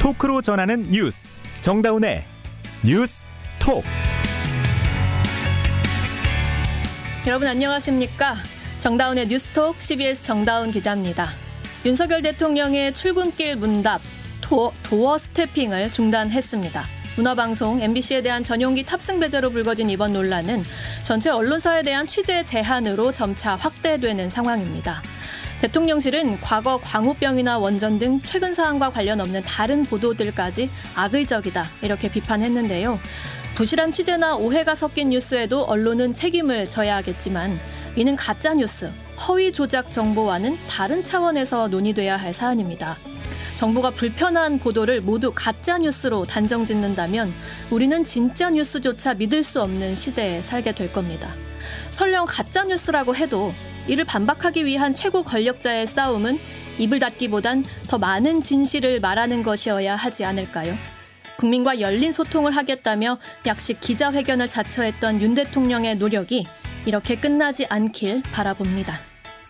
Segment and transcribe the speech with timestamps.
[0.00, 1.28] 토크로 전하는 뉴스
[1.60, 2.24] 정다운의
[2.82, 3.22] 뉴스
[3.58, 3.84] 톡
[7.26, 8.36] 여러분 안녕하십니까?
[8.78, 11.32] 정다운의 뉴스톡 CBS 정다운 기자입니다.
[11.84, 14.00] 윤석열 대통령의 출근길 문답
[14.40, 16.86] 도, 도어 스태핑을 중단했습니다.
[17.16, 20.64] 문화방송 MBC에 대한 전용기 탑승 배제로 불거진 이번 논란은
[21.04, 25.02] 전체 언론사에 대한 취재 제한으로 점차 확대되는 상황입니다.
[25.60, 32.98] 대통령실은 과거 광우병이나 원전 등 최근 사안과 관련 없는 다른 보도들까지 악의적이다 이렇게 비판했는데요.
[33.56, 37.58] 부실한 취재나 오해가 섞인 뉴스에도 언론은 책임을 져야 하겠지만
[37.96, 38.90] 이는 가짜 뉴스,
[39.28, 42.96] 허위 조작 정보와는 다른 차원에서 논의돼야 할 사안입니다.
[43.56, 47.30] 정부가 불편한 보도를 모두 가짜 뉴스로 단정 짓는다면
[47.70, 51.34] 우리는 진짜 뉴스조차 믿을 수 없는 시대에 살게 될 겁니다.
[51.90, 53.52] 설령 가짜 뉴스라고 해도
[53.90, 56.38] 이를 반박하기 위한 최고 권력자의 싸움은
[56.78, 60.76] 입을 닫기보단 더 많은 진실을 말하는 것이어야 하지 않을까요?
[61.36, 66.46] 국민과 열린 소통을 하겠다며 약식 기자회견을 자처했던 윤 대통령의 노력이
[66.86, 69.00] 이렇게 끝나지 않길 바라봅니다.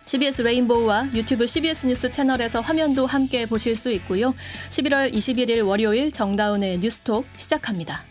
[0.06, 4.34] CBS 레인보우와 유튜브 CBS 뉴스 채널에서 화면도 함께 보실 수 있고요.
[4.70, 8.09] 11월 21일 월요일 정다운의 뉴스톡 시작합니다.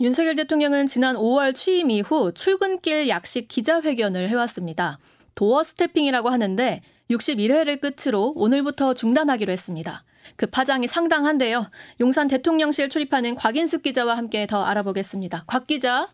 [0.00, 4.98] 윤석열 대통령은 지난 5월 취임 이후 출근길 약식 기자회견을 해왔습니다.
[5.34, 10.02] 도어 스태핑이라고 하는데 61회를 끝으로 오늘부터 중단하기로 했습니다.
[10.36, 11.66] 그 파장이 상당한데요.
[12.00, 15.44] 용산 대통령실 출입하는 곽인숙 기자와 함께 더 알아보겠습니다.
[15.46, 16.08] 곽 기자.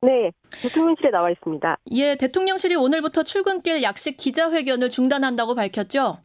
[0.00, 1.76] 네, 대통령실에 나와 있습니다.
[1.92, 6.18] 예, 대통령실이 오늘부터 출근길 약식 기자회견을 중단한다고 밝혔죠?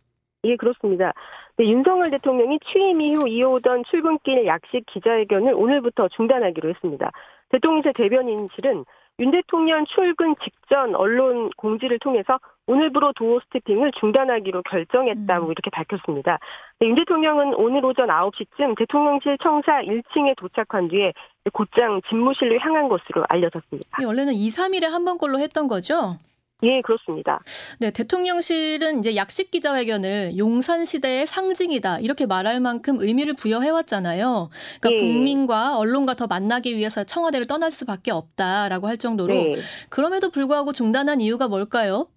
[0.45, 1.13] 예, 그렇습니다.
[1.57, 7.11] 네, 윤석열 대통령이 취임 이후 이어오던 출근길 약식 기자회견을 오늘부터 중단하기로 했습니다.
[7.49, 8.85] 대통령실 대변인실은
[9.19, 15.51] 윤 대통령 출근 직전 언론 공지를 통해서 오늘부로 도어 스태핑을 중단하기로 결정했다고 음.
[15.51, 16.37] 이렇게 밝혔습니다.
[16.79, 21.13] 네, 윤 대통령은 오늘 오전 9시쯤 대통령실 청사 1층에 도착한 뒤에
[21.53, 23.97] 곧장 집무실로 향한 것으로 알려졌습니다.
[24.01, 26.19] 예, 원래는 2, 3일에 한 번꼴로 했던 거죠?
[26.63, 27.39] 예, 그렇습니다.
[27.79, 34.49] 네, 대통령실은 이제 약식 기자회견을 용산 시대의 상징이다 이렇게 말할 만큼 의미를 부여해 왔잖아요.
[34.81, 35.07] 그러니까 예.
[35.07, 39.53] 국민과 언론과 더 만나기 위해서 청와대를 떠날 수밖에 없다라고 할 정도로 예.
[39.89, 42.07] 그럼에도 불구하고 중단한 이유가 뭘까요?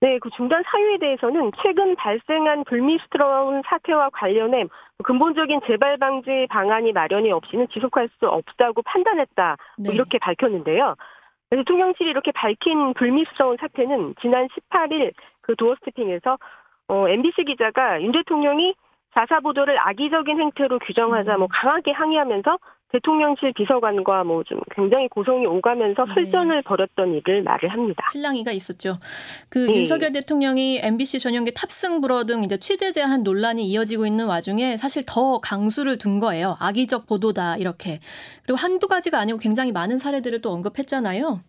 [0.00, 4.64] 네, 그 중단 사유에 대해서는 최근 발생한 불미스러운 사태와 관련해
[5.02, 9.56] 근본적인 재발 방지 방안이 마련이 없이는 지속할 수 없다고 판단했다.
[9.78, 9.94] 뭐 네.
[9.94, 10.94] 이렇게 밝혔는데요.
[11.56, 16.38] 대통령실이 이렇게 밝힌 불미스러운 사태는 지난 18일 그 도어 스태핑에서
[16.88, 18.74] 어, MBC 기자가 윤 대통령이
[19.14, 21.48] 자사 보도를 악의적인 행태로 규정하자 뭐 음.
[21.50, 22.58] 강하게 항의하면서
[22.94, 26.14] 대통령실 비서관과 뭐 좀 굉장히 고성이 오가면서 네.
[26.14, 28.04] 설전을 벌였던 일을 말을 합니다.
[28.10, 28.98] 실랑이가 있었죠.
[29.48, 29.80] 그 네.
[29.80, 35.02] 윤석열 대통령이 MBC 전용기 탑승 불허 등 이제 취재 제한 논란이 이어지고 있는 와중에 사실
[35.06, 36.56] 더 강수를 둔 거예요.
[36.60, 38.00] 악의적 보도다 이렇게.
[38.44, 41.40] 그리고 한두 가지가 아니고 굉장히 많은 사례들을 또 언급했잖아요.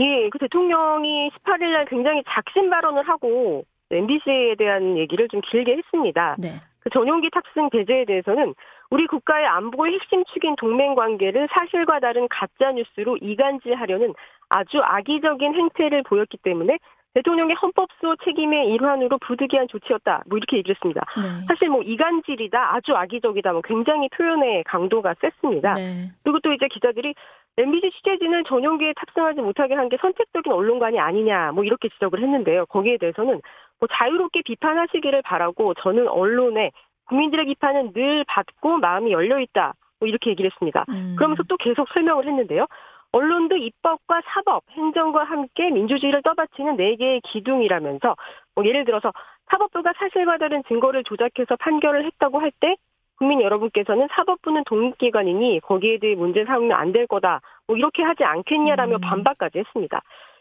[0.00, 6.36] 예, 그 대통령이 18일 날 굉장히 작심 발언을 하고 MBC에 대한 얘기를 좀 길게 했습니다.
[6.38, 6.60] 네.
[6.80, 8.54] 그 전용기 탑승 배제에 대해서는
[8.92, 14.12] 우리 국가의 안보의 핵심 축인 동맹 관계를 사실과 다른 가짜 뉴스로 이간질하려는
[14.50, 16.78] 아주 악의적인 행태를 보였기 때문에
[17.14, 20.24] 대통령의 헌법소 책임의 일환으로 부득이한 조치였다.
[20.26, 21.00] 뭐 이렇게 얘기를 했습니다.
[21.16, 21.46] 네.
[21.48, 25.72] 사실 뭐 이간질이다, 아주 악의적이다, 뭐 굉장히 표현의 강도가 셌습니다.
[25.72, 26.10] 네.
[26.22, 27.14] 그리고 또 이제 기자들이
[27.56, 32.66] MBC 취재진을 전용기에 탑승하지 못하게 한 게 선택적인 언론관이 아니냐, 뭐 이렇게 지적을 했는데요.
[32.66, 33.40] 거기에 대해서는
[33.80, 36.72] 뭐 자유롭게 비판하시기를 바라고 저는 언론에
[37.06, 39.74] 국민들의 비판은 늘 받고 마음이 열려 있다.
[40.00, 40.84] 뭐 이렇게 얘기를 했습니다.
[40.88, 41.14] 음.
[41.16, 42.66] 그러면서 또 계속 설명을 했는데요.
[43.12, 48.16] 언론도 입법과 사법, 행정과 함께 민주주의를 떠받치는 네 개의 기둥이라면서
[48.54, 49.12] 뭐 예를 들어서
[49.50, 52.76] 사법부가 사실과 다른 증거를 조작해서 판결을 했다고 할 때
[53.18, 57.40] 국민 여러분께서는 사법부는 독립기관이니 거기에 대해 문제 삼으면 안 될 거다.
[57.68, 59.00] 뭐 이렇게 하지 않겠냐라며 음.
[59.00, 60.00] 반박까지 했습니다.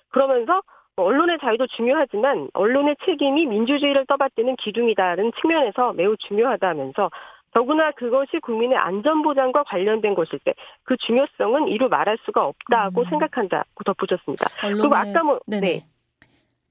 [0.10, 0.62] 그러면서
[1.04, 7.10] 언론의 자유도 중요하지만 언론의 책임이 민주주의를 떠받드는 기둥이다는 측면에서 매우 중요하다면서
[7.54, 10.54] 더구나 그것이 국민의 안전보장과 관련된 것일 때
[10.92, 13.06] 그 중요성은 이루 말할 수가 없다고 음.
[13.10, 14.46] 생각한다고 덧붙였습니다.
[14.64, 15.62] 언론의, 그리고 아까 뭐 네네.
[15.62, 15.86] 네.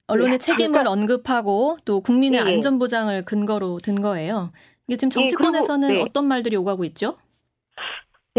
[0.09, 2.51] 언론의 네, 책임을 그러니까, 언급하고 또 국민의 네.
[2.51, 4.53] 안전보장을 근거로 든 거예요.
[4.87, 7.17] 이게 지금 예, 정치권에서는 네, 그리고, 어떤 말들이 오가고 있죠?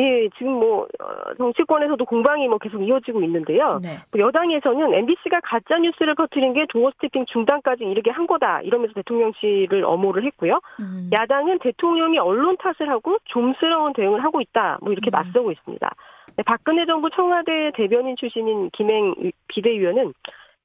[0.01, 3.80] 예, 지금 뭐 어, 정치권에서도 공방이 뭐 계속 이어지고 있는데요.
[3.83, 4.00] 네.
[4.12, 10.25] 뭐 여당에서는 MBC가 가짜 뉴스를 퍼뜨린 게 doorstepping 중단까지 이르게 한 거다 이러면서 대통령실을 엄호를
[10.25, 10.59] 했고요.
[10.80, 11.09] 음.
[11.12, 14.80] 야당은 대통령이 언론 탓을 하고 좀스러운 대응을 하고 있다.
[14.81, 15.12] 뭐 이렇게 음.
[15.12, 15.89] 맞서고 있습니다.
[16.38, 19.13] 네, 박근혜 정부 청와대 대변인 출신인 김행
[19.48, 20.13] 비대위원은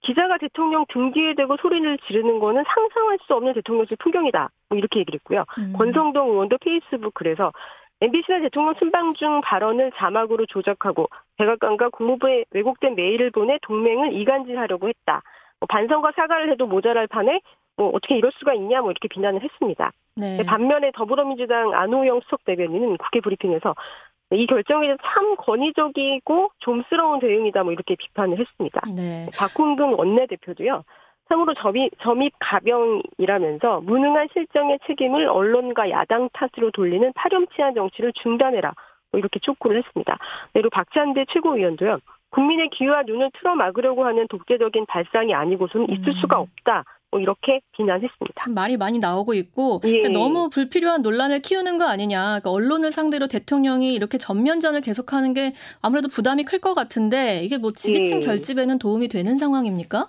[0.02, 4.50] 기자가 대통령 등 뒤에 대고 소리를 지르는 거는 상상할 수 없는 대통령실 풍경이다.
[4.68, 5.44] 뭐 이렇게 얘기를 했고요.
[5.58, 5.72] 음.
[5.76, 7.52] 권성동 의원도 페이스북 글에서
[8.00, 11.08] MBC가 대통령 순방 중 발언을 자막으로 조작하고
[11.38, 15.22] 백악관과 국무부에 왜곡된 메일을 보내 동맹을 이간질하려고 했다.
[15.60, 17.40] 뭐 반성과 사과를 해도 모자랄 판에
[17.76, 19.93] 뭐 어떻게 이럴 수가 있냐 뭐 이렇게 비난을 했습니다.
[20.16, 20.44] 네.
[20.46, 23.75] 반면에 더불어민주당 안호영 수석 대변인은 국회 브리핑에서
[24.32, 28.81] 이 결정이 참 권위적이고 좀스러운 대응이다 뭐 이렇게 비판을 했습니다.
[28.94, 29.26] 네.
[29.38, 30.84] 박홍근 원내대표도요.
[31.28, 38.73] 참으로 점입, 점입 가병이라면서 무능한 실정의 책임을 언론과 야당 탓으로 돌리는 파렴치한 정치를 중단해라.
[39.12, 40.19] 뭐 이렇게 촉구를 했습니다.
[40.52, 41.99] 그리고 박찬대 최고위원도요.
[42.31, 46.12] 국민의 귀와 눈을 틀어막으려고 하는 독재적인 발상이 아니고서는 있을 음.
[46.14, 46.84] 수가 없다.
[47.12, 48.34] 뭐 이렇게 비난했습니다.
[48.37, 50.02] 참 말이 많이 나오고 있고 예.
[50.02, 52.40] 그러니까 너무 불필요한 논란을 키우는 거 아니냐.
[52.40, 57.72] 그러니까 언론을 상대로 대통령이 이렇게 전면전을 계속하는 게 아무래도 부담이 클 것 같은데 이게 뭐
[57.72, 58.20] 지지층 예.
[58.26, 60.08] 결집에는 도움이 되는 상황입니까?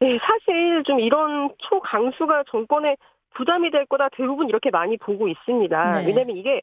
[0.00, 2.96] 네, 사실 좀 이런 초강수가 정권에
[3.34, 5.92] 부담이 될 거다 대부분 이렇게 많이 보고 있습니다.
[5.92, 6.06] 네.
[6.06, 6.60] 왜냐하면 이게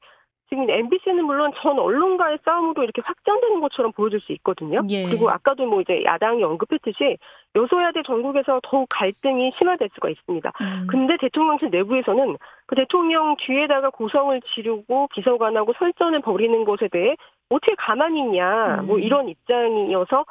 [0.51, 4.81] 지금 MBC는 물론 전 언론과의 싸움으로 이렇게 확장되는 것처럼 보여질 수 있거든요.
[4.89, 5.06] 예.
[5.06, 7.18] 그리고 아까도 뭐 이제 야당이 언급했듯이
[7.56, 10.51] 여소야대 전국에서 더욱 갈등이 심화될 수가 있습니다.
[10.60, 10.88] 음.
[10.89, 12.36] 근데 대통령실 내부에서는
[12.66, 17.16] 그 대통령 뒤에다가 고성을 지르고 비서관하고 설전을 벌이는 것에 대해
[17.48, 18.88] 어떻게 가만히 있냐, 뭐 음.
[18.88, 20.25] 뭐 이런 입장이어서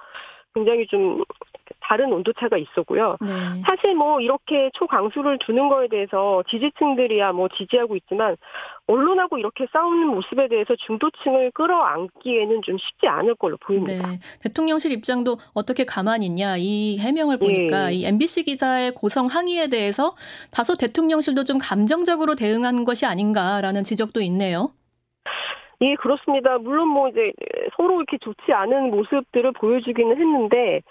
[0.55, 1.25] 굉장히 좀
[1.83, 3.17] 다른 온도차가 있었고요.
[3.21, 3.33] 네.
[3.69, 8.37] 사실 뭐 이렇게 초강수를 두는 거에 대해서 지지층들이야 뭐 지지하고 있지만
[8.87, 14.09] 언론하고 이렇게 싸우는 모습에 대해서 중도층을 끌어안기에는 좀 쉽지 않을 걸로 보입니다.
[14.09, 14.19] 네.
[14.43, 17.95] 대통령실 입장도 어떻게 가만히 있냐 이 해명을 보니까 네.
[17.95, 20.15] 이 MBC 기자의 고성 항의에 대해서
[20.51, 24.71] 다소 대통령실도 좀 감정적으로 대응한 것이 아닌가라는 지적도 있네요.
[25.83, 26.59] 예, 그렇습니다.
[26.59, 27.33] 물론 뭐 이제
[27.77, 30.83] 서로 이렇게 좋지 않은 모습들을 보여주기는 했는데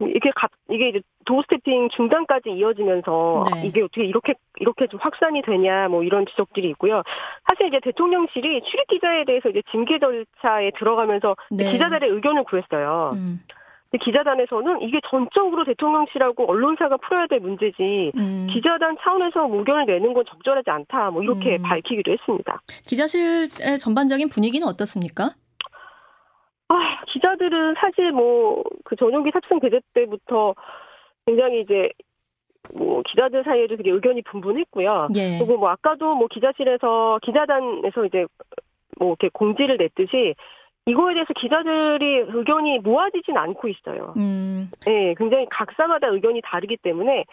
[0.00, 3.66] 이게 갑 이게 이제 도 스태핑 중단까지 이어지면서 네.
[3.66, 7.02] 이게 어떻게 이렇게 이렇게 좀 확산이 되냐 뭐 이런 지적들이 있고요.
[7.48, 11.64] 사실 이제 대통령실이 출입 기자에 대해서 이제 징계 절차에 들어가면서 네.
[11.72, 13.10] 기자들의 의견을 구했어요.
[13.14, 13.40] 음.
[14.00, 18.46] 기자단에서는 이게 전적으로 대통령실하고 언론사가 풀어야 될 문제지 음.
[18.50, 21.62] 기자단 차원에서 의견을 내는 건 적절하지 않다 뭐 이렇게 음.
[21.62, 22.60] 밝히기도 했습니다.
[22.86, 25.30] 기자실의 전반적인 분위기는 어떻습니까?
[26.68, 30.54] 아, 기자들은 사실 뭐, 그 전용기 탑승 배제 때부터
[31.26, 31.90] 굉장히 이제,
[32.74, 35.08] 뭐, 기자들 사이에도 되게 의견이 분분했고요.
[35.16, 35.38] 예.
[35.38, 38.26] 그리고 뭐, 아까도 뭐, 기자실에서, 기자단에서 이제,
[38.98, 40.34] 뭐, 이렇게 공지를 냈듯이,
[40.86, 44.14] 이거에 대해서 기자들이 의견이 모아지진 않고 있어요.
[44.16, 44.70] 음.
[44.86, 47.24] 네, 굉장히 각사마다 의견이 다르기 때문에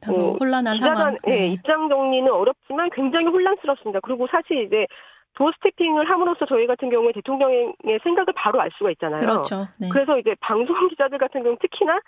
[0.00, 1.18] 다소 어, 혼란한 기자단, 상황.
[1.26, 1.36] 네.
[1.36, 4.00] 네, 입장 정리는 어렵지만 굉장히 혼란스럽습니다.
[4.00, 4.86] 그리고 사실 이제
[5.34, 9.20] 도어 스태핑을 함으로써 저희 같은 경우에 대통령의 생각을 바로 알 수가 있잖아요.
[9.20, 9.66] 그렇죠.
[9.80, 9.88] 네.
[9.92, 12.00] 그래서 이제 방송 기자들 같은 경우 특히나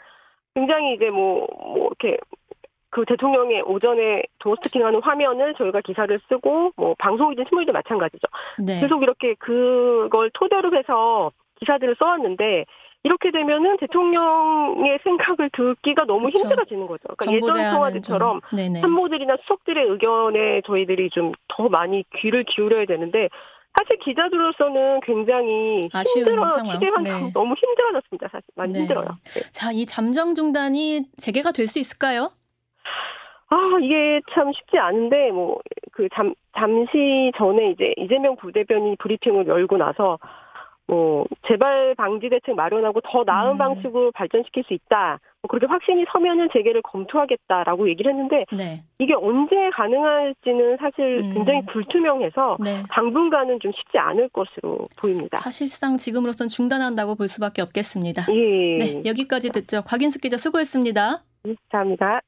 [0.54, 2.18] 굉장히 이제 뭐, 뭐, 이렇게
[2.90, 8.26] 그 대통령의 오전에 도어 스태핑하는 화면을 저희가 기사를 쓰고 뭐 방송이든 신문이든 마찬가지죠.
[8.58, 8.80] 네.
[8.80, 12.64] 계속 이렇게 그걸 토대로 해서 기사들을 써왔는데
[13.06, 16.40] 이렇게 되면은 대통령의 생각을 듣기가 너무 그렇죠.
[16.40, 17.04] 힘들어지는 거죠.
[17.16, 18.40] 그러니까 예전 청와대처럼
[18.80, 23.28] 참모들이나 수석들의 의견에 저희들이 좀 더 많이 귀를 기울여야 되는데
[23.78, 27.30] 사실 기자들로서는 굉장히 힘들어 시대가 네.
[27.32, 28.28] 너무 힘들어졌습니다.
[28.32, 28.80] 사실 많이 네.
[28.80, 29.06] 힘들어요.
[29.06, 29.40] 네.
[29.52, 32.32] 자, 이 잠정 중단이 재개가 될 수 있을까요?
[33.48, 35.60] 아, 이게 참 쉽지 않은데, 뭐,
[35.92, 40.18] 그, 잠, 잠시 전에 이제 이재명 부대변이 브리핑을 열고 나서,
[40.88, 43.58] 뭐 재발 방지 대책 마련하고 더 나은 음.
[43.58, 45.18] 방식으로 발전시킬 수 있다.
[45.42, 48.84] 뭐 그렇게 확신이 서면은 재개를 검토하겠다라고 얘기를 했는데 네.
[48.98, 51.34] 이게 언제 가능할지는 사실 음.
[51.34, 52.82] 굉장히 불투명해서 네.
[52.90, 55.38] 당분간은 좀 쉽지 않을 것으로 보입니다.
[55.38, 58.26] 사실상 지금으로선 중단한다고 볼 수밖에 없겠습니다.
[58.32, 58.78] 예.
[58.78, 59.82] 네, 여기까지 듣죠.
[59.82, 61.22] 곽인숙 기자 수고했습니다.
[61.44, 62.20] 네, 감사합니다.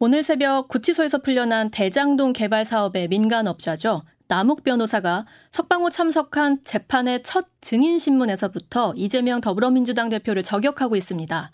[0.00, 4.02] 오늘 새벽 구치소에서 풀려난 대장동 개발 사업의 민간 업자죠.
[4.28, 11.50] 남욱 변호사가 석방호 참석한 재판의 첫 증인 신문에서부터 이재명 더불어민주당 대표를 저격하고 있습니다.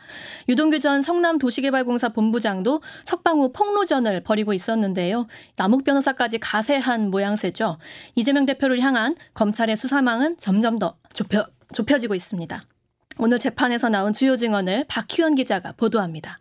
[0.49, 5.29] 유동규 전 성남도시개발공사 본부장도 석방호 폭로전을 벌이고 있었는데요.
[5.55, 7.79] 남욱 변호사까지 가세한 모양새죠.
[8.17, 12.61] 이재명 대표를 향한 검찰의 수사망은 점점 더 좁혀, 좁혀지고 있습니다.
[13.19, 16.41] 오늘 재판에서 나온 주요 증언을 박희원 기자가 보도합니다.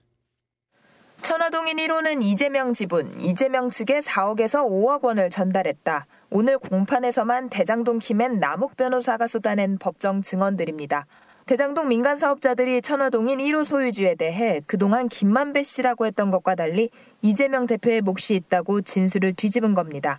[1.23, 6.05] 천화동인 1호는 이재명 지분, 이재명 측에 4억에서 5억 원을 전달했다.
[6.35, 11.05] 오늘 공판에서만 대장동 키맨 남욱 변호사가 쏟아낸 법정 증언들입니다.
[11.45, 16.89] 대장동 민간 사업자들이 천화동인 1호 소유주에 대해 그동안 김만배 씨라고 했던 것과 달리
[17.21, 20.17] 이재명 대표의 몫이 있다고 진술을 뒤집은 겁니다.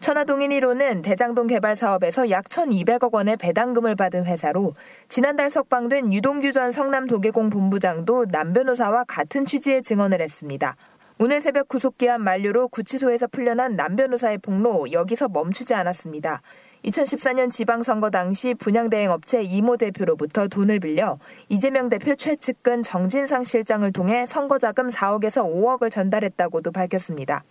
[0.00, 4.74] 천화동인 1호는 대장동 개발 사업에서 약 1,200억 원의 배당금을 받은 회사로
[5.08, 10.76] 지난달 석방된 유동규 전 성남도계공 본부장도 남 변호사와 같은 취지의 증언을 했습니다.
[11.20, 16.40] 오늘 새벽 구속기한 만료로 구치소에서 풀려난 남 변호사의 폭로 여기서 멈추지 않았습니다.
[16.84, 21.16] 2014년 지방선거 당시 분양대행업체 이모 대표로부터 돈을 빌려
[21.48, 27.42] 이재명 대표 최측근 정진상 실장을 통해 선거자금 4억에서 5억을 전달했다고도 밝혔습니다.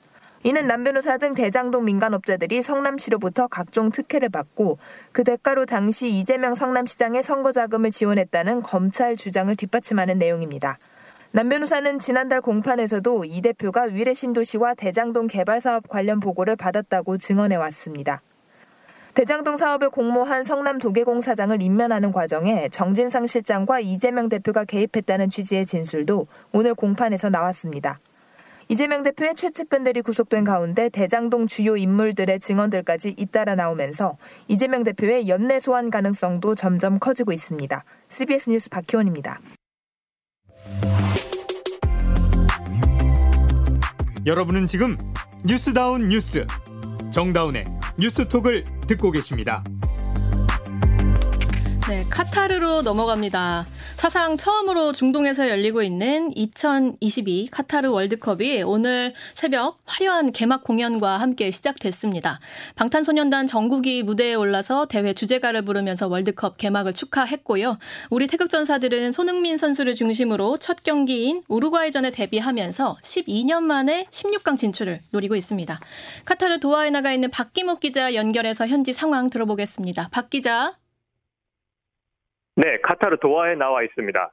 [0.43, 4.77] 이는 남 변호사 등 대장동 민간업자들이 성남시로부터 각종 특혜를 받고
[5.11, 10.77] 그 대가로 당시 이재명 성남시장의 선거자금을 지원했다는 검찰 주장을 뒷받침하는 내용입니다.
[11.31, 17.57] 남 변호사는 지난달 공판에서도 이 대표가 위례 신도시와 대장동 개발 사업 관련 보고를 받았다고 증언해
[17.57, 18.21] 왔습니다.
[19.13, 26.27] 대장동 사업을 공모한 성남 도계공 사장을 임면하는 과정에 정진상 실장과 이재명 대표가 개입했다는 취지의 진술도
[26.53, 27.99] 오늘 공판에서 나왔습니다.
[28.69, 34.17] 이재명 대표의 최측근들이 구속된 가운데 대장동 주요 인물들의 증언들까지 잇따라 나오면서
[34.47, 37.83] 이재명 대표의 연내 소환 가능성도 점점 커지고 있습니다.
[38.09, 39.39] CBS 뉴스 박희원입니다.
[44.27, 44.97] 여러분은 지금
[45.45, 46.45] 뉴스다운 뉴스
[47.11, 47.63] 정다운의
[47.97, 49.63] 뉴스톡을 듣고 계십니다.
[51.87, 53.65] 네, 카타르로 넘어갑니다.
[53.95, 62.41] 사상 처음으로 중동에서 열리고 있는 2022 카타르 월드컵이 오늘 새벽 화려한 개막 공연과 함께 시작됐습니다.
[62.75, 67.77] 방탄소년단 정국이 무대에 올라서 대회 주제가를 부르면서 월드컵 개막을 축하했고요.
[68.09, 75.79] 우리 태극전사들은 손흥민 선수를 중심으로 첫 경기인 우루과이전에 데뷔하면서 12년 만에 16강 진출을 노리고 있습니다.
[76.25, 80.09] 카타르 도하에 나가 있는 박기묵 기자 연결해서 현지 상황 들어보겠습니다.
[80.11, 80.75] 박 기자.
[82.57, 84.31] 네, 카타르 도하에 나와 있습니다.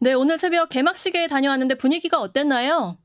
[0.00, 2.98] 네, 오늘 새벽 개막식에 다녀왔는데 분위기가 어땠나요?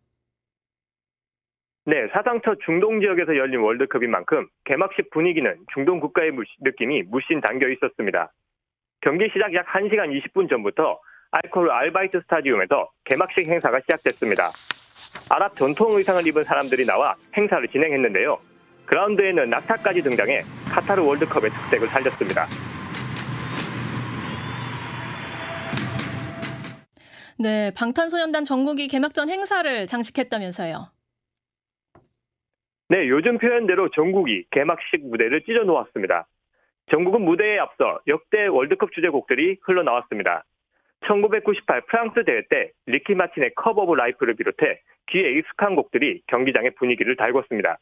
[1.85, 6.31] 네, 사상 첫 중동 지역에서 열린 월드컵인 만큼 개막식 분위기는 중동 국가의
[6.61, 8.33] 느낌이 무신 담겨 있었습니다.
[9.01, 14.49] 경기 시작 약 1시간 20분 전부터 알코올 알바이트 스타디움에서 개막식 행사가 시작됐습니다.
[15.29, 18.35] 아랍 전통 의상을 입은 사람들이 나와 행사를 진행했는데요.
[18.87, 20.41] 그라운드에는 낙타까지 등장해
[20.73, 22.47] 카타르 월드컵의 특색을 살렸습니다.
[27.37, 30.87] 네, 방탄소년단 전국이 개막전 행사를 장식했다면서요.
[32.87, 36.27] 네, 요즘 표현대로 전국이 개막식 무대를 찢어 놓았습니다.
[36.91, 40.45] 전국은 무대에 앞서 역대 월드컵 주제곡들이 흘러나왔습니다.
[41.07, 47.17] 1998 프랑스 대회 때 리키 마틴의 Cup of Life를 비롯해 귀에 익숙한 곡들이 경기장의 분위기를
[47.17, 47.77] 달궜습니다.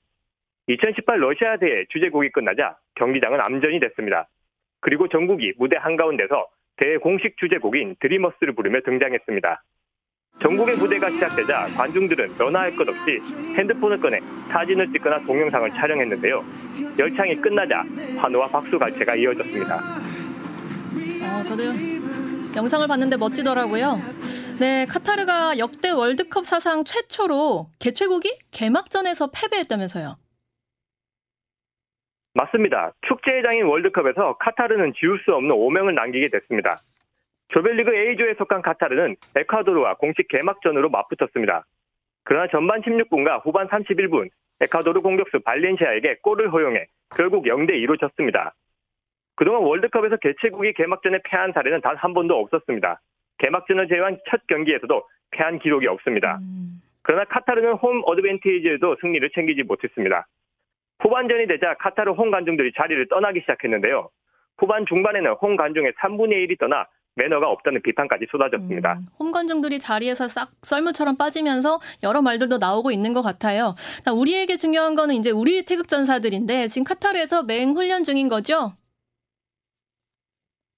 [0.67, 4.27] 2018 러시아 대회 주제곡이 끝나자 경기장은 암전이 됐습니다.
[4.79, 9.63] 그리고 정국이 무대 한가운데서 대회 공식 주제곡인 Dreamers를 부르며 등장했습니다.
[10.41, 13.19] 정국의 무대가 시작되자 관중들은 너나 할것 없이
[13.55, 16.43] 핸드폰을 꺼내 사진을 찍거나 동영상을 촬영했는데요.
[16.97, 17.83] 열창이 끝나자
[18.17, 19.75] 환호와 박수 갈채가 이어졌습니다.
[19.75, 21.63] 어, 저도
[22.55, 23.99] 영상을 봤는데 멋지더라고요.
[24.59, 30.17] 네, 카타르가 역대 월드컵 사상 최초로 개최국이 개막전에서 패배했다면서요.
[32.33, 32.93] 맞습니다.
[33.07, 36.81] 축제회장인 월드컵에서 카타르는 지울 수 없는 오명을 남기게 됐습니다.
[37.49, 41.65] 조별리그 A조에 속한 카타르는 에콰도르와 공식 개막전으로 맞붙었습니다.
[42.23, 44.29] 그러나 전반 16분과 후반 31분
[44.61, 48.53] 에콰도르 공격수 발렌시아에게 골을 허용해 결국 0대 2로 졌습니다.
[49.35, 53.01] 그동안 월드컵에서 개최국이 개막전에 패한 사례는 단 한 번도 없었습니다.
[53.39, 56.37] 개막전을 제외한 첫 경기에서도 패한 기록이 없습니다.
[56.41, 56.81] 음.
[57.01, 60.27] 그러나 카타르는 홈 어드밴티지에도 승리를 챙기지 못했습니다.
[61.03, 64.09] 후반전이 되자 카타르 홈 관중들이 자리를 떠나기 시작했는데요.
[64.57, 68.93] 후반 중반에는 홈 관중의 3분의 1이 떠나 매너가 없다는 비판까지 쏟아졌습니다.
[68.93, 73.75] 음, 홈 관중들이 자리에서 싹 썰물처럼 빠지면서 여러 말들도 나오고 있는 것 같아요.
[74.11, 78.71] 우리에게 중요한 거는 이제 우리 태극 전사들인데 지금 카타르에서 맹 훈련 중인 거죠?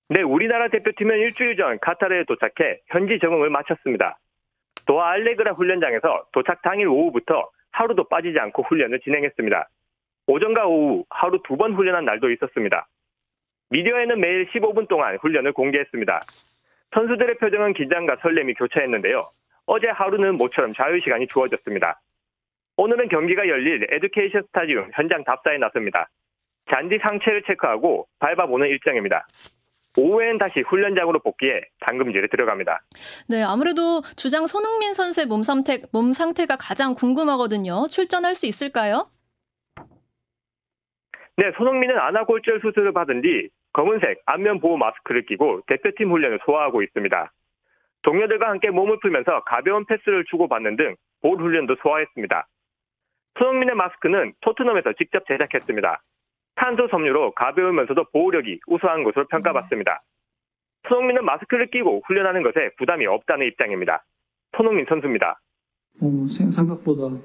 [0.10, 4.20] 네, 우리나라 대표팀은 일주일 전 카타르에 도착해 현지 적응을 마쳤습니다.
[4.86, 9.70] 도하 알레그라 훈련장에서 도착 당일 오후부터 하루도 빠지지 않고 훈련을 진행했습니다.
[10.28, 12.88] 오전과 오후 하루 두 번 훈련한 날도 있었습니다.
[13.70, 16.20] 미디어에는 매일 15분 동안 훈련을 공개했습니다.
[16.94, 19.30] 선수들의 표정은 긴장과 설렘이 교차했는데요.
[19.66, 22.00] 어제 하루는 모처럼 자유시간이 주어졌습니다.
[22.78, 26.10] 오늘은 경기가 열릴 에듀케이션 스타디움 현장 답사에 나섭니다.
[26.70, 29.26] 잔디 상체를 체크하고 밟아보는 일정입니다.
[29.98, 32.82] 오후엔 다시 훈련장으로 복귀해 당금질에 들어갑니다.
[33.30, 37.88] 네, 아무래도 주장 손흥민 선수의 몸 상태, 몸 상태가 가장 궁금하거든요.
[37.90, 39.08] 출전할 수 있을까요?
[41.38, 47.32] 네, 손흥민은 아나골절 수술을 받은 뒤 검은색 안면 보호 마스크를 끼고 대표팀 훈련을 소화하고 있습니다.
[48.04, 52.48] 동료들과 함께 몸을 풀면서 가벼운 패스를 주고받는 등 볼 훈련도 소화했습니다.
[53.40, 56.04] 손흥민의 마스크는 토트넘에서 직접 제작했습니다.
[56.56, 60.04] 탄소 섬유로 가벼우면서도 보호력이 우수한 것으로 평가받습니다.
[60.88, 64.06] 손흥민은 마스크를 끼고 훈련하는 것에 부담이 없다는 입장입니다.
[64.56, 65.42] 손흥민 선수입니다.
[66.02, 67.18] 어, 생각보다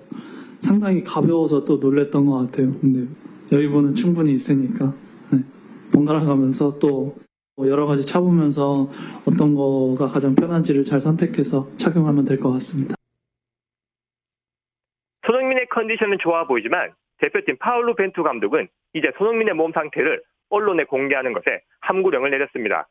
[0.60, 2.72] 상당히 가벼워서 또 놀랬던 것 같아요.
[2.80, 3.06] 근데
[3.52, 4.92] 여유분은 충분히 있으니까
[5.32, 5.40] 네.
[5.92, 7.16] 번갈아 가면서 또
[7.58, 8.88] 여러 가지 차보면서
[9.26, 12.94] 어떤 거가 가장 편한지를 잘 선택해서 착용하면 될 것 같습니다.
[15.26, 21.62] 손흥민의 컨디션은 좋아 보이지만 대표팀 파울루 벤투 감독은 이제 손흥민의 몸 상태를 언론에 공개하는 것에
[21.80, 22.88] 함구령을 내렸습니다.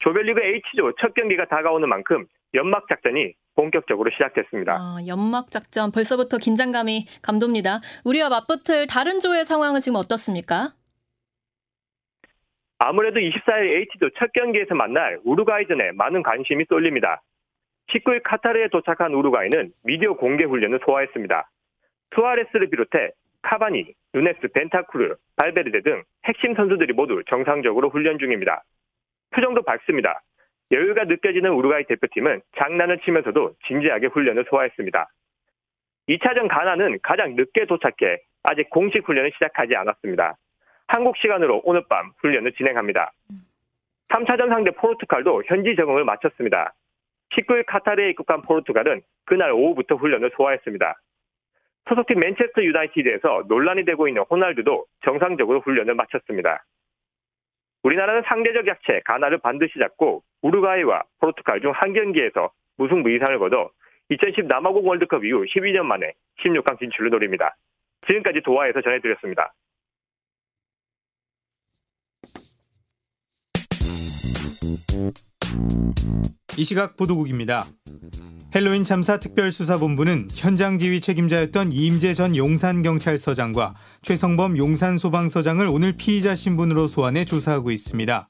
[0.00, 4.76] 조별리그 H조 첫 경기가 다가오는 만큼 연막 작전이 본격적으로 시작됐습니다.
[4.78, 7.80] 아, 연막 작전 벌써부터 긴장감이 감돕니다.
[8.04, 10.74] 우리와 맞붙을 다른 조의 상황은 지금 어떻습니까?
[12.78, 17.22] 아무래도 24일 H조 첫 경기에서 만날 우루과이전에 많은 관심이 쏠립니다.
[17.88, 21.50] 19일 카타르에 도착한 우루과이는 미디어 공개 훈련을 소화했습니다.
[22.10, 28.64] 투아레스를 비롯해 카바니, 누네스, 벤타쿠르, 발베르데 등 핵심 선수들이 모두 정상적으로 훈련 중입니다.
[29.30, 30.22] 표정도 밝습니다.
[30.72, 35.08] 여유가 느껴지는 우루과이 대표팀은 장난을 치면서도 진지하게 훈련을 소화했습니다.
[36.08, 40.36] 2차전 가나는 가장 늦게 도착해 아직 공식 훈련을 시작하지 않았습니다.
[40.88, 43.12] 한국 시간으로 오늘 밤 훈련을 진행합니다.
[44.08, 46.74] 3차전 상대 포르투갈도 현지 적응을 마쳤습니다.
[47.30, 50.94] 19일 카타르에 입국한 포르투갈은 그날 오후부터 훈련을 소화했습니다.
[51.88, 56.64] 소속팀 맨체스터 유나이티드에서 논란이 되고 있는 호날두도 정상적으로 훈련을 마쳤습니다.
[57.86, 63.70] 우리나라는 상대적 약체 가나를 반드시 잡고 우루과이와 포르투갈 중 한 경기에서 무승부 이상을 거둬
[64.08, 67.56] 2010 남아공 월드컵 이후 12년 만에 16강 진출을 노립니다.
[68.08, 69.52] 지금까지 도하에서 전해드렸습니다.
[76.56, 77.66] 이 시각 보도국입니다.
[78.54, 87.26] 헬로윈 참사 특별수사본부는 현장 지휘 책임자였던 이임재 전 용산경찰서장과 최성범 용산소방서장을 오늘 피의자 신분으로 소환해
[87.26, 88.28] 조사하고 있습니다.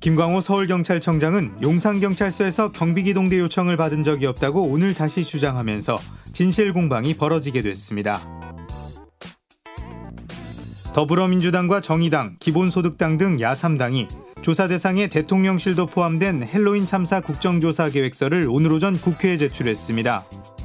[0.00, 5.98] 김광호 서울경찰청장은 용산경찰서에서 경비기동대 요청을 받은 적이 없다고 오늘 다시 주장하면서
[6.32, 8.20] 진실 공방이 벌어지게 됐습니다.
[10.92, 18.94] 더불어민주당과 정의당, 기본소득당 등 야3당이 조사 대상에 대통령실도 포함된 헬로윈 참사 국정조사 계획서를 오늘 오전
[18.94, 20.24] 국회에 제출했습니다.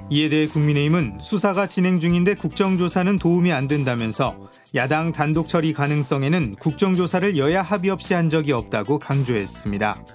[0.10, 7.38] 이에 대해 국민의힘은 수사가 진행 중인데 국정조사는 도움이 안 된다면서 야당 단독 처리 가능성에는 국정조사를
[7.38, 10.05] 여야 합의 없이 한 적이 없다고 강조했습니다.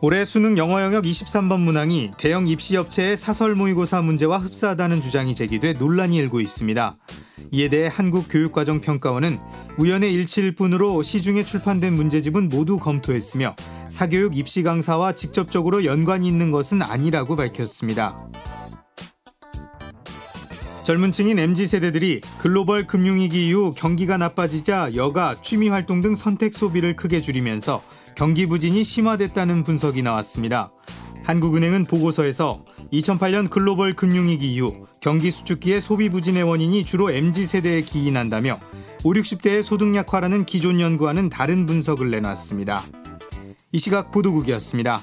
[0.00, 5.72] 올해 수능 영어 영역 23번 문항이 대형 입시 업체의 사설 모의고사 문제와 흡사하다는 주장이 제기돼
[5.72, 6.96] 논란이 일고 있습니다.
[7.50, 9.38] 이에 대해 한국교육과정평가원은
[9.76, 13.56] 우연의 일치일 뿐으로 시중에 출판된 문제집은 모두 검토했으며
[13.88, 18.16] 사교육 입시 강사와 직접적으로 연관이 있는 것은 아니라고 밝혔습니다.
[20.88, 27.82] 젊은 층인 MZ세대들이 글로벌 금융위기 이후 경기가 나빠지자 여가, 취미활동 등 선택 소비를 크게 줄이면서
[28.14, 30.72] 경기 부진이 심화됐다는 분석이 나왔습니다.
[31.24, 38.58] 한국은행은 보고서에서 2008년 글로벌 금융위기 이후 경기 수축기의 소비 부진의 원인이 주로 MZ세대에 기인한다며
[39.04, 42.82] 5, 60대의 소득 약화라는 기존 연구와는 다른 분석을 내놨습니다.
[43.72, 45.02] 이 시각 보도국이었습니다.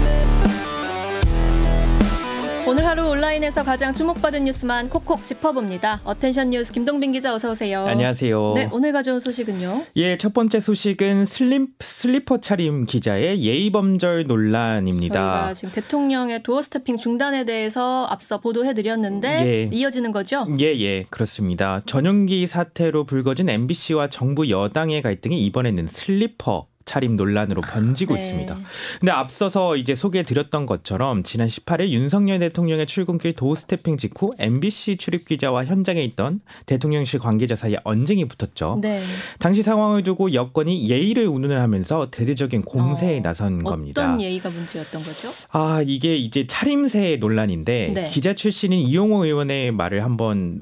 [2.71, 5.99] 오늘 하루 온라인에서 가장 주목받은 뉴스만 콕콕 짚어봅니다.
[6.05, 7.85] attention 뉴스 김동빈 기자 어서 오세요.
[7.85, 8.53] 안녕하세요.
[8.55, 9.87] 네, 오늘 가져온 소식은요.
[9.97, 15.15] 예, 첫 번째 소식은 슬림 슬리퍼 차림 기자의 예의 범절 논란입니다.
[15.15, 19.69] 저희가 지금 대통령의 doorstepping 중단에 대해서 앞서 보도해 드렸는데 예.
[19.75, 20.47] 이어지는 거죠?
[20.61, 21.81] 예, 예, 그렇습니다.
[21.85, 28.21] 전용기 사태로 불거진 MBC와 정부 여당의 갈등이 이번에는 슬리퍼 차림 논란으로 번지고 네.
[28.21, 28.57] 있습니다.
[28.99, 35.25] 근데 앞서서 이제 소개해 드렸던 것처럼 지난 18일 윤석열 대통령의 출근길 doorstepping 직후 MBC 출입
[35.25, 38.79] 기자와 현장에 있던 대통령실 관계자 사이에 언쟁이 붙었죠.
[38.81, 39.03] 네.
[39.39, 44.03] 당시 상황을 두고 여권이 예의를 운운하면서 대대적인 공세에 어, 나선 겁니다.
[44.03, 45.29] 어떤 예의가 문제였던 거죠?
[45.51, 48.09] 아, 이게 이제 차림새 논란인데 네.
[48.09, 50.61] 기자 출신인 이용호 의원의 말을 한번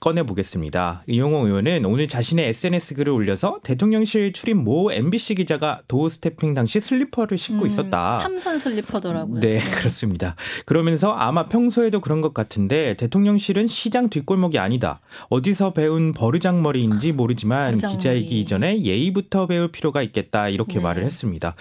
[0.00, 1.02] 꺼내 보겠습니다.
[1.06, 7.38] 이용호 의원은 오늘 자신의 SNS 글을 올려서 대통령실 출입 모 MBC 기자가 doorstepping 당시 슬리퍼를
[7.38, 8.20] 신고 음, 있었다.
[8.20, 9.40] 삼선 슬리퍼더라고요.
[9.40, 10.36] 네, 그렇습니다.
[10.66, 15.00] 그러면서 아마 평소에도 그런 것 같은데 대통령실은 시장 뒷골목이 아니다.
[15.30, 17.96] 어디서 배운 버르장머리인지 모르지만 버르장머리.
[17.96, 20.50] 기자이기 이전에 예의부터 배울 필요가 있겠다.
[20.50, 20.80] 이렇게 네.
[20.80, 21.54] 말을 했습니다.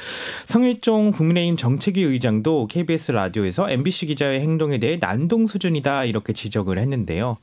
[0.45, 6.03] 성일종 국민의힘 정책위 의장도 KBS 라디오에서 MBC 기자의 행동에 대해 난동 수준이다.
[6.03, 7.37] 이렇게 지적을 했는데요.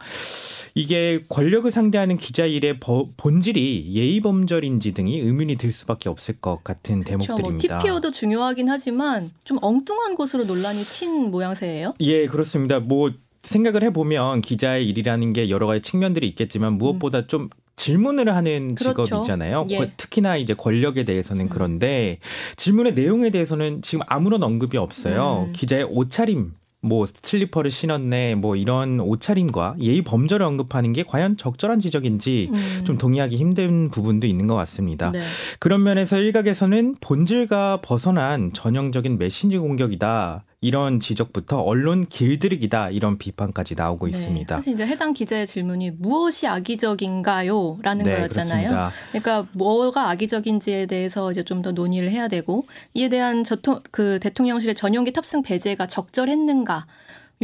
[0.75, 7.01] 이게 권력을 상대하는 기자 일의 본질이 예의 범절인지 등이 의문이 들 수밖에 없을 것 같은
[7.01, 7.17] 그렇죠.
[7.17, 7.75] 뭐 대목들입니다.
[7.77, 11.95] 뭐 TPO도 중요하긴 하지만 좀 엉뚱한 곳으로 논란이 튄 모양새예요.
[12.01, 12.81] 예, 그렇습니다.
[12.81, 17.27] 뭐 생각을 해보면 기자의 일이라는 게 여러 가지 측면들이 있겠지만 무엇보다 음.
[17.29, 19.05] 좀 질문을 하는 그렇죠.
[19.05, 19.67] 직업이잖아요.
[19.71, 19.93] 예.
[19.97, 21.49] 특히나 이제 권력에 대해서는 음.
[21.51, 22.19] 그런데
[22.57, 25.47] 질문의 내용에 대해서는 지금 아무런 언급이 없어요.
[25.49, 25.53] 음.
[25.53, 26.53] 기자의 옷차림
[26.85, 32.83] 뭐 슬리퍼를 신었네 뭐 이런 옷차림과 예의 범절을 언급하는 게 과연 적절한 지적인지 음.
[32.85, 35.11] 좀 동의하기 힘든 부분도 있는 것 같습니다.
[35.12, 35.23] 네.
[35.59, 40.44] 그런 면에서 일각에서는 본질과 벗어난 전형적인 메신저 공격이다.
[40.64, 44.57] 이런 지적부터 언론 길들이기다 이런 비판까지 나오고 네, 있습니다.
[44.57, 48.68] 사실 이제 해당 기자의 질문이 무엇이 악의적인가요?라는 네, 거였잖아요.
[48.70, 48.90] 그렇습니다.
[49.11, 54.74] 그러니까 뭐가 악의적인지에 대해서 이제 좀 더 논의를 해야 되고 이에 대한 저통 그 대통령실의
[54.74, 56.87] 전용기 탑승 배제가 적절했는가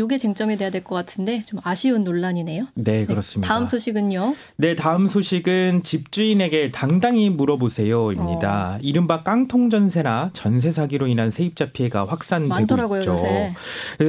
[0.01, 2.67] 요게 쟁점이 돼야 될 것 같은데 좀 아쉬운 논란이네요.
[2.75, 3.47] 네, 그렇습니다.
[3.47, 4.35] 네, 다음 소식은요?
[4.57, 8.77] 네, 다음 소식은 집주인에게 당당히 물어보세요입니다.
[8.77, 8.79] 어.
[8.83, 13.13] 이른바 깡통 전세나 전세 사기로 인한 세입자 피해가 확산되고 많더라고요, 있죠.
[13.13, 13.55] 요새.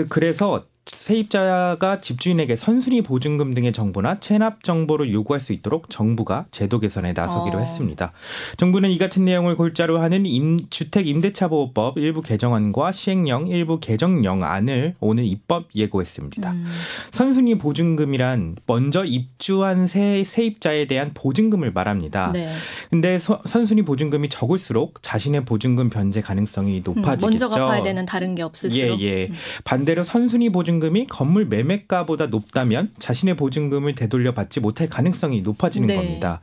[0.09, 7.13] 그래서 세입자가 집주인에게 선순위 보증금 등의 정보나 체납 정보를 요구할 수 있도록 정부가 제도 개선에
[7.13, 7.59] 나서기로 어.
[7.59, 8.11] 했습니다.
[8.57, 14.95] 정부는 이 같은 내용을 골자로 하는 임, 주택 임대차 보호법 일부 개정안과 시행령 일부 개정령안을
[14.99, 16.51] 오늘 입법 예고했습니다.
[16.51, 16.65] 음.
[17.11, 22.31] 선순위 보증금이란 먼저 입주한 세, 세입자에 대한 보증금을 말합니다.
[22.33, 22.53] 네.
[22.89, 27.27] 근데 서, 선순위 보증금이 적을수록 자신의 보증금 변제 가능성이 높아지겠죠.
[27.27, 28.99] 음, 먼저 갚아야 되는 다른 게 없을수록.
[28.99, 29.27] 예, 예.
[29.27, 29.35] 음.
[29.63, 35.95] 반대로 선순위 보증 보증금이 건물 매매가보다 높다면 자신의 보증금을 되돌려 받지 못할 가능성이 높아지는 네.
[35.95, 36.39] 겁니다.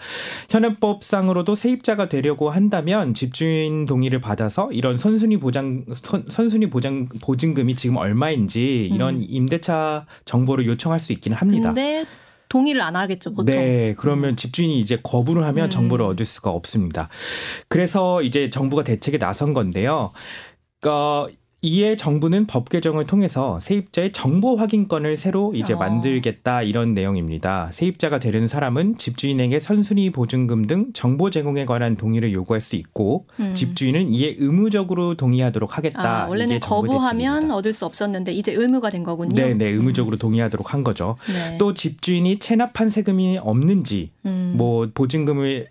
[0.51, 5.85] 현행법상으로도 세입자가 되려고 한다면 집주인 동의를 받아서 이런 선순위 보장
[6.29, 9.27] 선 순위 보장 보증금이 지금 얼마인지 이런 음.
[9.27, 11.75] 임대차 정보를 요청할 수 있기는 합니다.
[12.51, 13.55] 동의를 안 하겠죠, 보통.
[13.55, 14.37] 네, 그러면 음.
[14.37, 15.71] 집주인이 이제 거부를 하면 음.
[15.71, 17.09] 정보를 얻을 수가 없습니다.
[17.69, 20.13] 그래서 이제 정부가 대책에 나선 건데요.
[20.81, 25.77] 그러니까 이에 정부는 법 개정을 통해서 세입자의 정보 확인권을 새로 이제 어.
[25.77, 27.71] 만들겠다 이런 내용입니다.
[27.73, 33.55] 세입자가 되는 사람은 집주인에게 선순위 보증금 등 정보 제공에 관한 동의를 요구할 수 있고 음.
[33.55, 36.25] 집주인은 이에 의무적으로 동의하도록 하겠다.
[36.25, 37.51] 아, 원래는 거부하면.
[37.51, 39.35] 얻을 수 없었는데 이제 의무가 된 거군요.
[39.35, 40.19] 네, 네, 의무적으로 음.
[40.19, 41.17] 동의하도록 한 거죠.
[41.27, 41.59] 네.
[41.59, 44.55] 또 집주인이 체납한 세금이 없는지 음.
[44.57, 45.69] 뭐 보증금을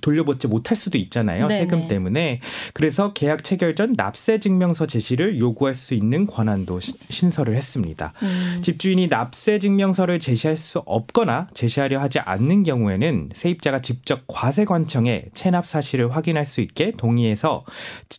[0.00, 1.48] 돌려받지 못할 수도 있잖아요.
[1.48, 1.60] 네네.
[1.60, 2.40] 세금 때문에.
[2.74, 8.12] 그래서 계약 체결 전 납세 증명서 제시를 요구할 수 있는 권한도 신설을 했습니다.
[8.22, 8.60] 음.
[8.62, 16.14] 집주인이 납세 증명서를 제시할 수 없거나 제시하려 하지 않는 경우에는 세입자가 직접 과세관청에 체납 사실을
[16.14, 17.64] 확인할 수 있게 동의해서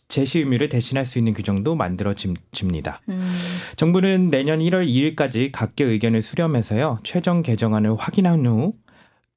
[0.08, 3.00] 제시 의무를 대신할 수 있는 규정도 만들어집니다.
[3.08, 3.32] 음.
[3.76, 6.98] 정부는 내년 1월 2일까지 각계 의견을 수렴해서요.
[7.04, 8.74] 최종 개정안을 확인한 후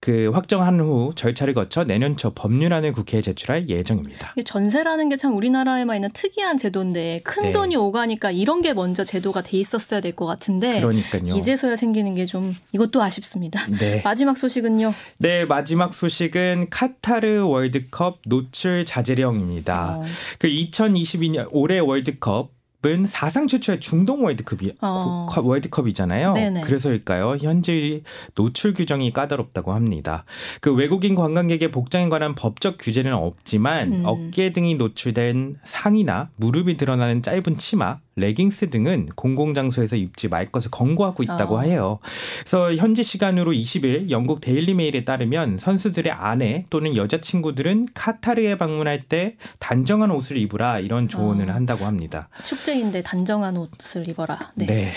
[0.03, 4.35] 그 확정한 후 절차를 거쳐 내년 초 법률안을 국회에 제출할 예정입니다.
[4.43, 7.51] 전세라는 게 참 우리나라에만 있는 특이한 제도인데 큰 네.
[7.53, 11.35] 돈이 오가니까 이런 게 먼저 제도가 돼 있었어야 될 것 같은데 그러니까요.
[11.35, 13.65] 이제서야 생기는 게 좀 이것도 아쉽습니다.
[13.79, 14.01] 네.
[14.03, 14.93] 마지막 소식은요?
[15.19, 19.99] 네, 마지막 소식은 카타르 월드컵 노출 자제령입니다.
[19.99, 20.03] 어.
[20.39, 22.51] 그 2022년 올해 월드컵
[22.85, 25.27] 은 사상 최초의 중동 월드컵이 어.
[25.41, 26.33] 월드컵이잖아요.
[26.33, 26.61] 네네.
[26.61, 27.37] 그래서일까요?
[27.39, 28.01] 현재
[28.35, 30.25] 노출 규정이 까다롭다고 합니다.
[30.59, 34.03] 그 외국인 관광객의 복장에 관한 법적 규제는 없지만 음.
[34.05, 41.23] 어깨 등이 노출된 상의나 무릎이 드러나는 짧은 치마, 레깅스 등은 공공장소에서 입지 말 것을 권고하고
[41.23, 41.61] 있다고 어.
[41.61, 41.99] 해요.
[42.39, 49.35] 그래서 현지 시간으로 20일 영국 데일리 메일에 따르면 선수들의 아내 또는 여자친구들은 카타르에 방문할 때
[49.59, 51.53] 단정한 옷을 입으라 이런 조언을 어.
[51.53, 52.29] 한다고 합니다.
[52.43, 54.51] 축제인데 단정한 옷을 입어라.
[54.55, 54.65] 네.
[54.65, 54.91] 네.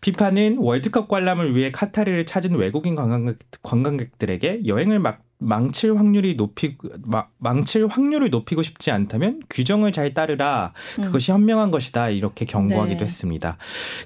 [0.00, 6.76] 피파는 월드컵 관람을 위해 카타르를 찾은 외국인 관광객, 관광객들에게 여행을 막 망칠 확률이 높이
[7.38, 11.36] 망칠 확률을 높이고 싶지 않다면 규정을 잘 따르라 그것이 음.
[11.36, 13.04] 현명한 것이다 이렇게 경고하기도 네.
[13.04, 13.56] 했습니다.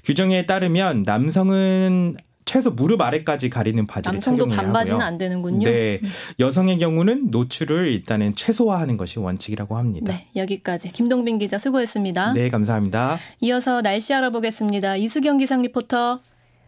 [0.03, 5.67] 규정에 따르면 남성은 최소 무릎 아래까지 가리는 바지를 남성도 반바지는 안 되는군요.
[5.67, 6.09] 네, 음.
[6.39, 10.11] 여성의 경우는 노출을 일단은 최소화하는 것이 원칙이라고 합니다.
[10.11, 12.33] 네, 여기까지 김동빈 기자 수고했습니다.
[12.33, 13.17] 네, 감사합니다.
[13.39, 14.97] 이어서 날씨 알아보겠습니다.
[14.97, 16.19] 이수경 기상 리포터.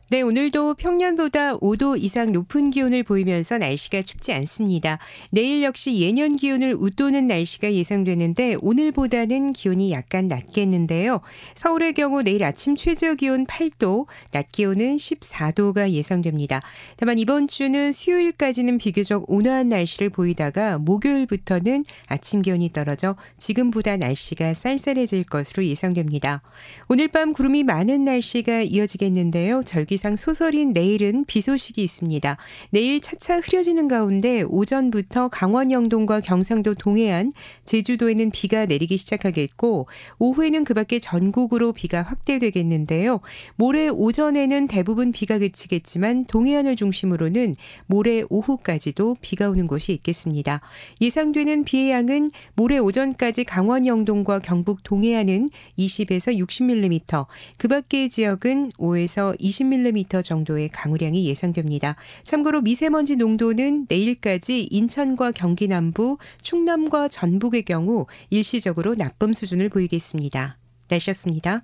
[0.07, 4.99] 네, 오늘도 평년보다 5도 이상 높은 기온을 보이면서 날씨가 춥지 않습니다.
[5.31, 11.21] 내일 역시 예년 기온을 웃도는 날씨가 예상되는데 오늘보다는 기온이 약간 낮겠는데요.
[11.55, 16.61] 서울의 경우 내일 아침 최저 기온 8도, 낮 기온은 14도가 예상됩니다.
[16.97, 25.23] 다만 이번 주는 수요일까지는 비교적 온화한 날씨를 보이다가 목요일부터는 아침 기온이 떨어져 지금보다 날씨가 쌀쌀해질
[25.23, 26.43] 것으로 예상됩니다.
[26.89, 29.63] 오늘 밤 구름이 많은 날씨가 이어지겠는데요.
[29.63, 32.35] 절기 기상 소설인 내일은 비 소식이 있습니다.
[32.71, 37.31] 내일 차차 흐려지는 가운데 오전부터 강원 영동과 경상도 동해안,
[37.63, 39.87] 제주도에는 비가 내리기 시작하겠고
[40.19, 43.21] 오후에는 그 밖에 전국으로 비가 확대되겠는데요.
[43.55, 47.55] 모레 오전에는 대부분 비가 그치겠지만 동해안을 중심으로는
[47.85, 50.59] 모레 오후까지도 비가 오는 곳이 있겠습니다.
[50.99, 55.47] 예상되는 비의 양은 모레 오전까지 강원 영동과 경북 동해안은
[55.79, 57.27] 20에서 60mm,
[57.57, 59.84] 그 밖의 지역은 5에서 20mm
[60.21, 61.95] 정도의 강우량이 예상됩니다.
[62.23, 70.57] 참고로 미세먼지 농도는 내일까지 인천과 경기 남부, 충남과 전북의 경우 일시적으로 나쁨 수준을 보이겠습니다.
[70.89, 71.63] 날씨였습니다.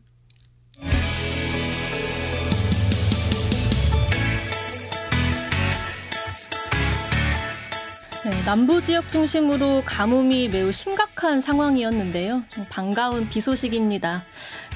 [8.31, 12.43] 네, 남부 지역 중심으로 가뭄이 매우 심각한 상황이었는데요.
[12.69, 14.23] 반가운 비 소식입니다.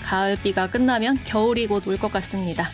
[0.03, 2.67] 가을비가 끝나면 겨울이 곧 올 것 같습니다.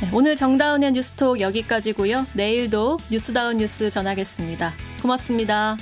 [0.00, 2.24] 네, 오늘 정다운의 뉴스톡 여기까지고요.
[2.34, 4.72] 내일도 뉴스다운 뉴스 전하겠습니다.
[5.02, 5.76] 고맙습니다.